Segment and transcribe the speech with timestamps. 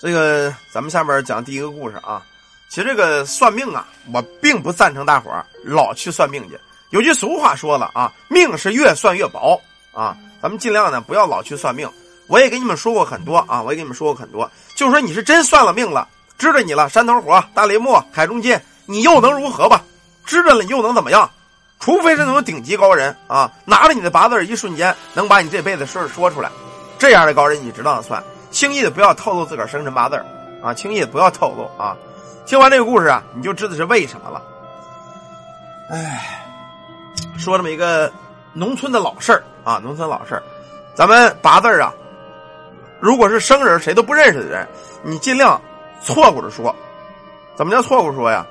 [0.00, 2.22] 这个咱们下边讲第一个故事啊。
[2.68, 6.56] 其实这个算命啊，我并不赞成大伙儿老去算命去。
[6.90, 9.60] 有句俗话说了啊，命是越算越薄
[9.92, 10.16] 啊。
[10.40, 11.90] 咱们尽量呢不要老去算命。
[12.28, 14.48] 我也给你们说过很多啊，我也给你们说过很多。
[14.76, 16.06] 就是说你是真算了命了，
[16.38, 19.82] 知道你了，山头火、大雷木、海中金，你又能如何吧？
[20.24, 21.28] 知道了你又能怎么样？
[21.80, 26.48] 除非是那种顶级高人啊，拿着你的八字，一瞬间能把你这辈子事儿说出来。
[26.98, 28.22] 这样的高人你值当算，
[28.58, 30.20] 轻易的不要透露自个儿生辰八字
[30.60, 31.96] 啊，轻易的不要透露啊。
[32.44, 34.42] 听完这个故事啊，你就知道是为什么了。
[35.90, 36.44] 哎，
[37.38, 38.12] 说这么一个
[38.52, 40.42] 农村的老事儿啊，农村老事儿，
[40.92, 41.94] 咱们八字啊，
[42.98, 44.66] 如果是生人谁都不认识的人，
[45.04, 45.60] 你尽量
[46.02, 46.74] 错过着说。
[47.54, 48.44] 怎么叫错过说呀？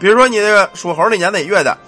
[0.00, 1.78] 比如说你这个属猴那年哪月的，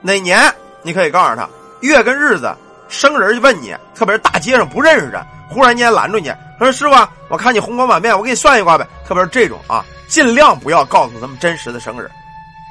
[0.00, 0.40] 哪年
[0.82, 1.48] 你可以告诉他
[1.80, 2.54] 月跟日子。
[2.88, 6.94] 生人就问你，特别是大街上不认识的，忽然间拦住你，说：“师傅，
[7.28, 12.10] 我看你红光满面，我给你算一卦呗。”特别是这种啊，尽量不要告诉他们真实的生日。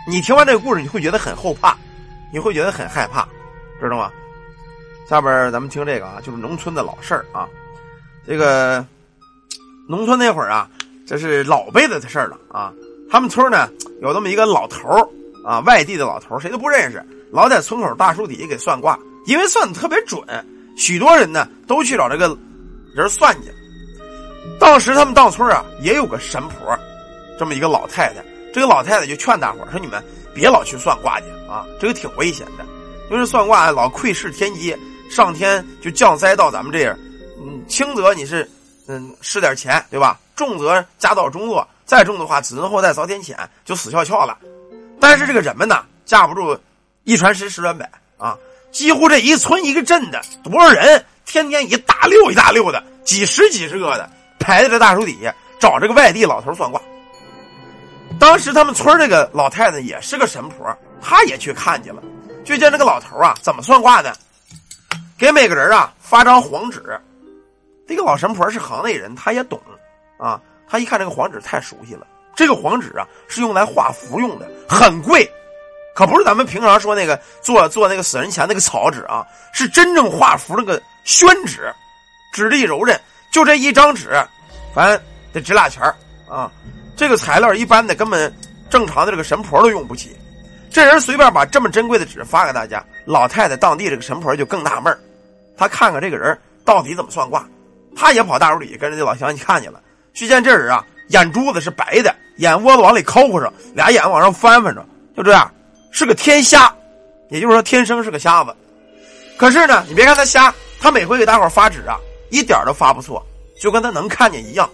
[0.07, 1.75] 你听完这个故事，你会觉得很后怕，
[2.31, 3.27] 你会觉得很害怕，
[3.79, 4.11] 知道吗？
[5.09, 7.47] 下边咱们听这个啊，就是农村的老事儿啊。
[8.25, 8.85] 这个
[9.87, 10.69] 农村那会儿啊，
[11.05, 12.71] 这是老辈子的事儿了啊。
[13.11, 13.69] 他们村呢
[14.01, 14.87] 有这么一个老头
[15.45, 18.97] 啊，外地的老头谁都不认识，老在村口大树底下给算卦。
[19.25, 20.21] 因为算的特别准，
[20.77, 22.37] 许多人呢都去找这个
[22.93, 23.51] 人算去。
[24.59, 26.77] 当时他们当村啊也有个神婆，
[27.39, 28.23] 这么一个老太太。
[28.53, 32.63] 这个老太太就劝大伙说：“你们别老去算卦去啊，这个挺危险的。
[33.09, 34.77] 因为算卦老窥视天机，
[35.09, 36.97] 上天就降灾到咱们这儿。
[37.43, 38.47] 嗯，轻则你是
[38.87, 40.19] 嗯失点钱，对吧？
[40.35, 44.37] 重则家道中落，再重的话子孙后代遭天谴，就死翘翘了。
[44.99, 46.55] 但是这个人们呢，架不住
[47.05, 48.37] 一传十，十传百啊。”
[48.73, 56.81] 几乎这一村一个镇的多少人，天天一大溜一大溜的，几十几十个的排在这大树底下找这个外地老头算卦。
[58.19, 62.01] 当时他们村这个老太太也是个神婆，她也去看去了，
[62.43, 64.15] 就见这个老头啊怎么算卦的，
[65.17, 66.99] 给每个人啊发张黄纸。
[67.87, 69.61] 这个老神婆是行内人，她也懂
[70.17, 70.41] 啊。
[70.67, 75.29] 她一看这个黄纸太熟悉了，这个黄纸啊是用来画符用的，很贵。
[75.93, 81.71] 可不是咱们平常说那个做做那个死人钱那个草纸啊，是真正画符那个宣纸，
[82.31, 82.99] 纸力柔韧，
[83.31, 84.09] 就这一张纸，
[84.73, 84.99] 反正
[85.31, 85.83] 得值俩钱
[86.27, 86.51] 啊。
[86.95, 88.33] 这个材料一般的根本
[88.69, 90.15] 正常的这个神婆都用不起。
[90.71, 94.97] 这人随便把这么珍贵的纸发给大家，老太太当地这个神婆就更纳闷
[95.55, 97.47] 她看看这个人到底怎么算卦，
[97.95, 99.79] 他也跑大屋里跟着这老乡去看去了。
[100.15, 104.83] 去见这人啊，眼珠子是白的，眼窝子往里抠抠上，俩眼往上翻翻着，
[105.15, 105.51] 就这样。
[105.93, 106.75] 是个天瞎，
[107.29, 108.53] 也就是说天生是个瞎子。
[109.37, 111.99] 可是呢，你别看他瞎，他每回给大伙发纸啊，
[112.31, 113.23] 一点都发不错，
[113.59, 114.67] 就跟他能看见一样。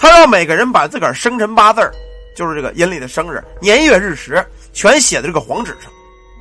[0.00, 1.80] 他让每个人把自个儿生辰八字
[2.36, 5.90] 就是这个阴历的生日、年月日时，全写在这个黄纸上。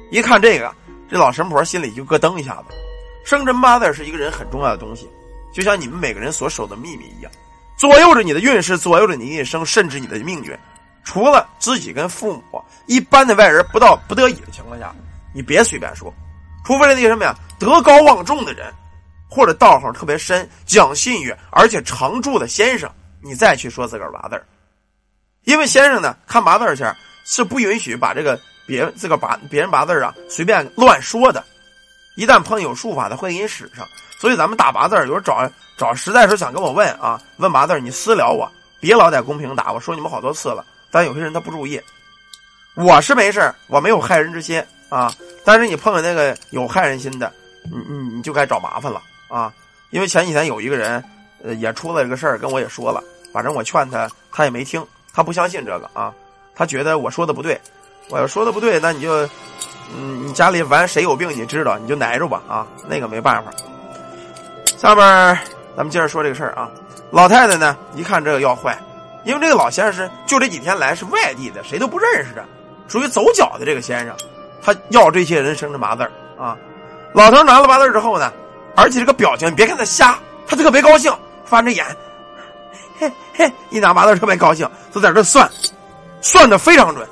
[0.09, 0.73] 一看这个，
[1.09, 2.75] 这老神婆心里就咯噔一下子。
[3.23, 5.07] 生辰八字是一个人很重要的东西，
[5.53, 7.31] 就像你们每个人所守的秘密一样，
[7.77, 10.57] 左右着你的运势，左右着你一生，甚至你的命运。
[11.07, 14.93] 除了自己跟父母，一般的外人不到不得已的情况下，
[15.33, 16.13] 你别随便说。
[16.65, 18.69] 除非是那些什么呀，德高望重的人，
[19.29, 22.91] 或者道行特别深、讲信誉而且常住的先生，
[23.21, 24.45] 你再去说自个儿八字儿
[25.45, 31.41] 因为先生呢看八字儿前是不允许把这个别自个儿把别人八字儿啊随便乱说的。
[32.17, 33.87] 一旦碰有术法的，会给你使上。
[34.19, 38.51] 所以咱们打八字儿有时候找找实在时候想跟我问啊，问八字儿你私聊我，
[38.81, 39.71] 别老在公屏打。
[39.71, 40.65] 我说你们好多次了。
[40.97, 41.79] 但有些人他不注意，
[42.73, 44.59] 我是没事我没有害人之心
[44.89, 45.13] 啊。
[45.45, 47.31] 但是你碰见那个有害人心的，
[47.71, 49.53] 你你你就该找麻烦了啊。
[49.91, 51.03] 因为前几天有一个人，
[51.43, 52.99] 呃，也出了这个事儿，跟我也说了，
[53.31, 56.11] 反正我劝他，他也没听，他不相信这个啊，
[56.55, 57.61] 他觉得我说的不对。
[58.09, 59.23] 我要说的不对，那你就，
[59.95, 63.51] 嗯，你家里反正谁有病你知道，你就挨着吧啊，那个没办法。
[64.75, 65.05] 下边
[65.75, 66.71] 咱们接着说这个事儿啊，
[67.11, 68.75] 老太太呢一看这个要坏。
[69.23, 72.45] 因为这个老先生是就这几天来是外地的，谁都不认识的，
[72.87, 74.15] 属于走脚的这个先生，
[74.61, 76.55] 他要这些人生的麻子啊。
[77.13, 78.31] 老头拿了麻子之后呢，
[78.75, 80.17] 而且这个表情，你别看他瞎，
[80.47, 81.11] 他特别高兴，
[81.45, 81.85] 翻着眼，
[82.99, 85.49] 嘿嘿，一拿麻子特别高兴，就在这算，
[86.21, 87.07] 算的非常准。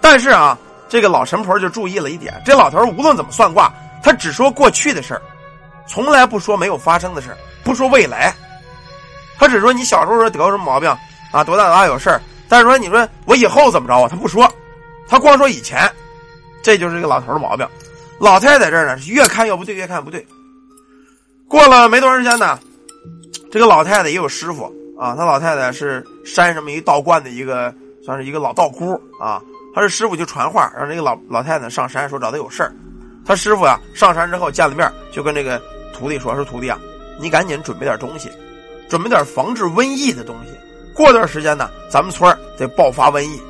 [0.00, 0.56] 但是啊，
[0.88, 3.72] 这个老神婆就注意了一点，这老头无论怎么算卦，
[4.02, 5.22] 他只说过去的事儿，
[5.86, 8.32] 从来不说没有发生的事不说未来，
[9.38, 10.94] 他只说你小时候得过什么毛病。
[11.30, 14.08] 啊，多大多大有事儿，但是说你说我以后怎么着啊？
[14.08, 14.50] 他不说，
[15.08, 15.90] 他光说以前，
[16.62, 17.66] 这就是这个老头的毛病。
[18.18, 20.26] 老太太这儿呢，越看越不对，越看不对。
[21.46, 22.58] 过了没多长时间呢，
[23.50, 24.64] 这个老太太也有师傅
[24.98, 27.72] 啊，他老太太是山上面一道观的一个，
[28.04, 29.40] 算是一个老道姑啊。
[29.74, 32.72] 他是师傅就传话，让这个老老太太上山，说找他有事儿。
[33.24, 35.60] 他师傅呀上山之后见了面，就跟这个
[35.94, 36.78] 徒弟说：“说徒弟啊，
[37.20, 38.30] 你赶紧准备点东西，
[38.88, 40.52] 准备点防治瘟疫的东西。
[40.98, 43.40] 过段时间呢，咱们村得爆发瘟疫。”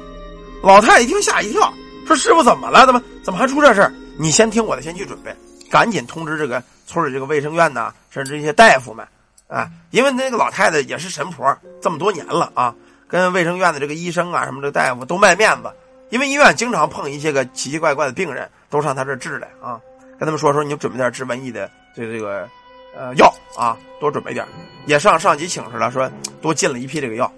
[0.63, 1.73] 老太太一听吓一跳，
[2.07, 2.85] 说：“师傅怎么了？
[2.85, 3.93] 怎么怎么还出这事儿？
[4.19, 5.35] 你先听我的，先去准备，
[5.71, 9.07] 赶紧通知这个村里这个卫生院呐，甚至一些大夫们。”
[9.49, 12.75] 啊，因为那个老太太也是神婆，这么多年了啊，
[13.09, 15.73] 跟卫生院的这个医生啊，什么这大夫都卖面子。
[16.11, 19.81] 因为医院经常碰一些个奇奇怪怪的病人，都上他这治来啊。
[20.19, 22.47] 跟他们说说，你就准备点治瘟疫的这这个
[22.95, 24.47] 呃药啊，多准备点。
[24.85, 26.11] 也上上级请示了，说
[26.43, 27.33] 多进了一批这个药。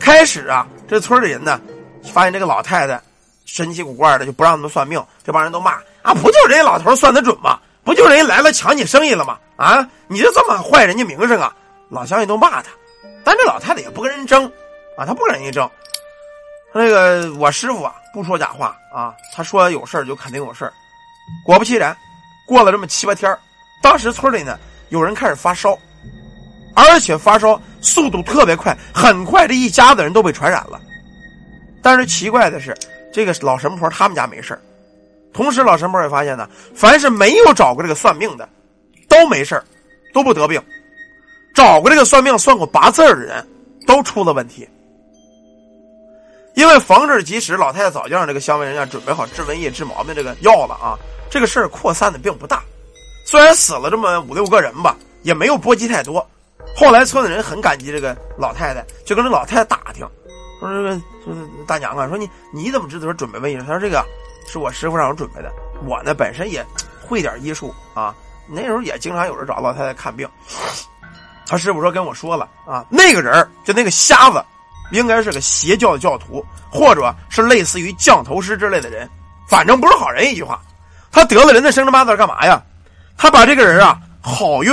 [0.00, 1.60] 开始啊，这村里人呢，
[2.12, 3.00] 发现这个老太太
[3.44, 5.04] 神奇古怪的，就不让他们算命。
[5.24, 5.72] 这帮人都骂
[6.02, 7.58] 啊，不就人家老头算得准吗？
[7.84, 9.38] 不就人家来了抢你生意了吗？
[9.56, 9.88] 啊！
[10.08, 11.54] 你就这么坏人家名声啊！
[11.88, 12.70] 老乡也都骂他，
[13.24, 14.44] 但这老太太也不跟人争，
[14.98, 15.70] 啊，他不跟人家争。
[16.74, 20.70] 那个我师傅啊，不说假话啊，他说有事就肯定有事
[21.44, 21.96] 果不其然，
[22.44, 23.38] 过了这么七八天
[23.80, 24.58] 当时村里呢
[24.90, 25.78] 有人开始发烧，
[26.76, 30.80] 而且发烧速度特别快，很快这一家子人都被传染了。
[31.82, 32.76] 但是奇怪的是，
[33.12, 34.56] 这个老神婆他们家没事
[35.32, 38.48] 同时老神婆也发现呢，凡是没有找过这个算命的。
[39.08, 39.62] 都没事
[40.12, 40.60] 都不得病。
[41.54, 43.46] 找过这个算命、算过八字的人，
[43.86, 44.68] 都出了问题。
[46.54, 50.98] 因为防治及时，老太太早就让这个乡卫人员准备好治瘟疫、治毛病这个药了啊。
[51.30, 52.62] 这个事儿扩散的并不大，
[53.24, 56.28] 虽然死了这么五六个人吧，也没有波及太多。
[56.76, 60.06] 后来村里人很感激这个老太太，就跟这老太太打听，
[60.60, 60.90] 说这个
[61.24, 61.34] 说
[61.66, 63.56] 大娘啊，说你你怎么知道准备瘟疫？
[63.56, 64.04] 他说这个
[64.46, 65.50] 是我师傅让我准备的，
[65.86, 66.64] 我呢本身也
[67.00, 68.14] 会点医术啊。
[68.46, 70.28] 那时候也经常有人找老太太看病，
[71.46, 74.44] 他师傅说跟我说了啊，那个人就那个瞎子，
[74.92, 79.08] 应该是个邪教的教徒，或者是类似于降头师之类的人，
[79.48, 80.30] 反正不是好人。
[80.30, 80.60] 一句话，
[81.10, 82.62] 他得了人的生辰八字干嘛呀？
[83.16, 84.72] 他把这个人啊好运、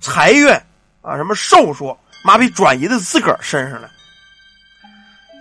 [0.00, 0.48] 财运
[1.04, 3.90] 啊什么寿数，麻痹转移到自个儿身上了。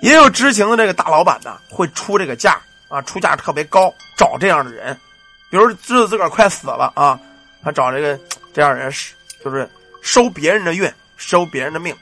[0.02, 4.94] 也有知情的这个大老板呢，会出这个价啊，出价特别高，找这样的人，
[5.50, 7.18] 比如知道自个儿快死了啊。
[7.64, 8.20] 他找这个
[8.54, 9.70] 这样人是，就是
[10.02, 11.96] 收别人的运，收别人的命，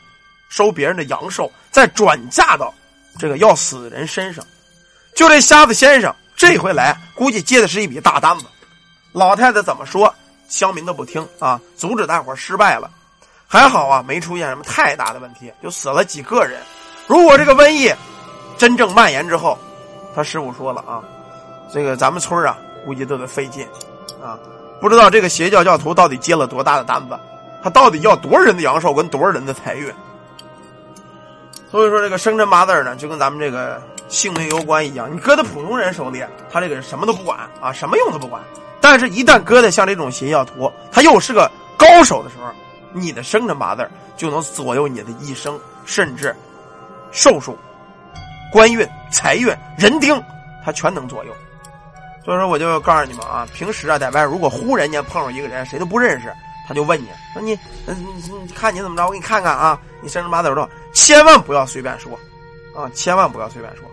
[0.50, 2.74] 收别人的阳寿，再转嫁到
[3.20, 4.44] 这个要死的人身上。
[5.16, 8.46] 就这瞎子先生这回来，估计接的是一笔大单子。
[9.12, 10.12] 老太太怎么说，
[10.50, 12.90] 乡民都不听啊，阻止大伙失败了。
[13.52, 16.62] 还好啊，没出现什么太大的问题，就死了几个人。
[17.06, 17.94] 如果这个瘟疫
[18.58, 19.58] 真正蔓延之后，
[20.16, 21.04] 他师傅说了啊，
[21.74, 23.68] 这个咱们村啊，估计都得费劲
[24.24, 24.40] 啊。
[24.80, 27.20] 不知道这个邪教教徒到底接了多大的单子，
[27.62, 29.94] 他到底要多少人的阳寿跟多少人的财运？
[31.70, 38.42] 所以说这个生辰八字呢，就跟咱们这个性命攸关一样，你搁在普通人手里，他这个人什么都不管啊，什么用都不管。
[38.80, 42.50] 但是，一旦搁在像这种邪教徒，他又是个高手的时候，
[42.94, 46.36] 你的生辰八字就能左右你的一生，甚至
[47.12, 47.58] 寿数、
[48.52, 49.48] 官运、财运、
[49.78, 50.22] 人丁，
[50.64, 51.32] 他全能左右。
[52.24, 56.32] 所以说，我就告诉你们啊，平时啊，在外如果忽然间碰上一个人，谁都不认识，
[56.68, 57.58] 他就问你说你，
[57.88, 57.96] 嗯，
[58.44, 59.06] 你看你怎么着？
[59.06, 60.70] 我给你看看啊，你生辰八字多少？
[60.94, 62.12] 千万不要随便说，
[62.76, 63.86] 啊，千万不要随便说。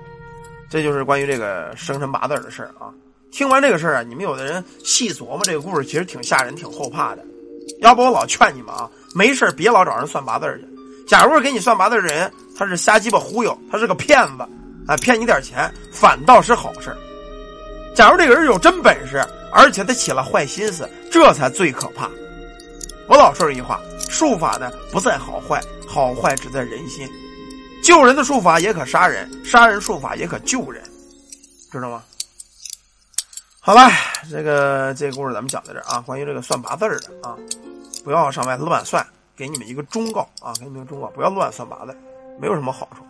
[0.68, 2.92] 这就是关于这个生辰八字的事儿啊。
[3.32, 7.24] 听完这个事儿啊，你们有的人细琢磨这个故事，其实挺吓人、挺后怕的。
[7.80, 10.66] 要不我老劝你们啊，没事别老找人算八字去。
[11.06, 14.42] 假如给你算八字的人，他是瞎鸡巴忽悠，他是个骗子，
[14.86, 16.94] 啊，骗你点钱，反倒是好事。
[17.94, 22.10] 假如这个人有真本事，而且他起了坏心思，这才最可怕。
[23.06, 27.08] 我老说一句话：术法呢不在好坏，好坏只在人心。
[27.82, 30.82] 救人的术法也可杀人，杀人术法也可救人，
[31.72, 32.02] 知道吗？
[33.68, 33.82] 好了，
[34.30, 36.00] 这个这个故事咱们讲到这儿啊。
[36.00, 37.36] 关于这个算八字的啊，
[38.02, 39.06] 不要上外头乱算。
[39.36, 41.94] 给你们一个忠告啊，给你们一个忠告，不要乱算八字，
[42.40, 43.02] 没有什么好处。